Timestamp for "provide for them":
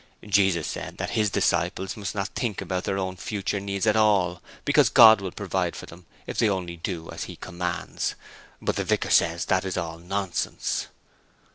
5.31-6.07